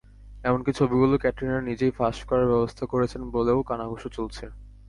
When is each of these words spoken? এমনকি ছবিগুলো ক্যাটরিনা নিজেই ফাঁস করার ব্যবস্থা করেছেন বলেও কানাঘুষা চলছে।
এমনকি 0.43 0.71
ছবিগুলো 0.73 1.15
ক্যাটরিনা 1.17 1.59
নিজেই 1.69 1.95
ফাঁস 1.97 2.17
করার 2.29 2.51
ব্যবস্থা 2.51 2.83
করেছেন 2.85 3.21
বলেও 3.35 3.59
কানাঘুষা 3.69 4.09
চলছে। 4.17 4.45